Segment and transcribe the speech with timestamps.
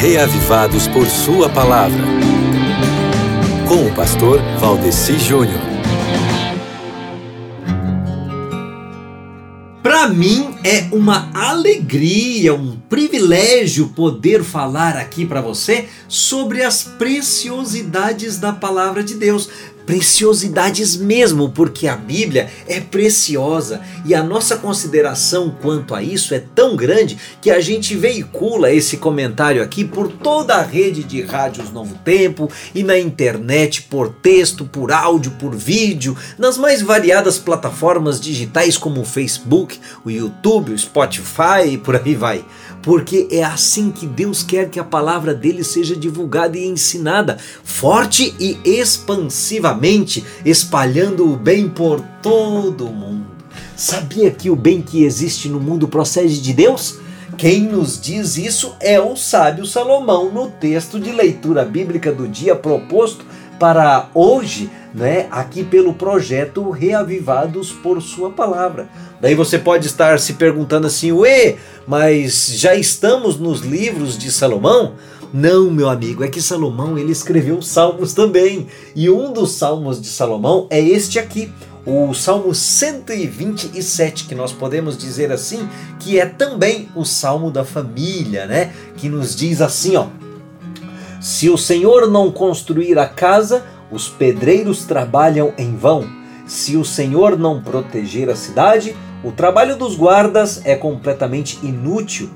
[0.00, 2.04] reavivados por Sua palavra.
[3.66, 5.60] Com o pastor Valdeci Júnior.
[9.82, 18.38] Para mim é uma alegria, um privilégio poder falar aqui para você sobre as preciosidades
[18.38, 19.50] da palavra de Deus
[19.88, 23.80] preciosidades mesmo, porque a Bíblia é preciosa.
[24.04, 28.98] E a nossa consideração quanto a isso é tão grande que a gente veicula esse
[28.98, 34.66] comentário aqui por toda a rede de rádios Novo Tempo e na internet por texto,
[34.66, 40.78] por áudio, por vídeo, nas mais variadas plataformas digitais como o Facebook, o YouTube, o
[40.78, 42.44] Spotify e por aí vai.
[42.82, 48.34] Porque é assim que Deus quer que a palavra dele seja divulgada e ensinada, forte
[48.38, 49.77] e expansivamente,
[50.44, 53.26] espalhando o bem por todo o mundo.
[53.76, 56.98] Sabia que o bem que existe no mundo procede de Deus?
[57.36, 62.56] Quem nos diz isso é o sábio Salomão no texto de leitura bíblica do dia
[62.56, 63.24] proposto
[63.58, 68.88] para hoje, né, aqui pelo projeto Reavivados por Sua Palavra.
[69.20, 74.94] Daí você pode estar se perguntando assim, ué, mas já estamos nos livros de Salomão?
[75.32, 78.66] Não, meu amigo, é que Salomão ele escreveu salmos também.
[78.96, 81.52] E um dos salmos de Salomão é este aqui,
[81.84, 85.68] o Salmo 127, que nós podemos dizer assim,
[85.98, 88.72] que é também o salmo da família, né?
[88.96, 90.06] Que nos diz assim, ó:
[91.20, 96.06] Se o Senhor não construir a casa, os pedreiros trabalham em vão.
[96.46, 102.30] Se o Senhor não proteger a cidade, o trabalho dos guardas é completamente inútil.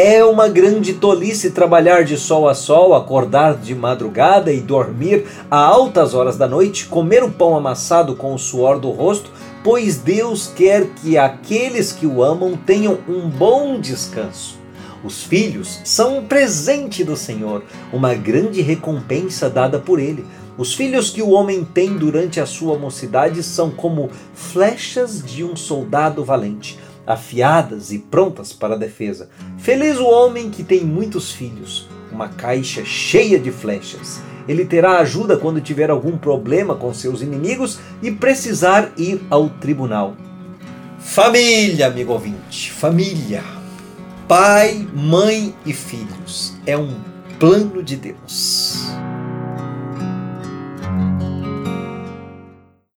[0.00, 5.58] É uma grande tolice trabalhar de sol a sol, acordar de madrugada e dormir a
[5.58, 9.28] altas horas da noite, comer o pão amassado com o suor do rosto,
[9.64, 14.56] pois Deus quer que aqueles que o amam tenham um bom descanso.
[15.02, 20.24] Os filhos são um presente do Senhor, uma grande recompensa dada por Ele.
[20.56, 25.56] Os filhos que o homem tem durante a sua mocidade são como flechas de um
[25.56, 29.30] soldado valente, afiadas e prontas para a defesa.
[29.56, 34.20] Feliz o homem que tem muitos filhos, uma caixa cheia de flechas.
[34.46, 40.16] Ele terá ajuda quando tiver algum problema com seus inimigos e precisar ir ao tribunal.
[40.98, 43.42] Família, amigo ouvinte, família.
[44.26, 46.54] Pai, mãe e filhos.
[46.66, 46.94] É um
[47.38, 48.86] plano de Deus.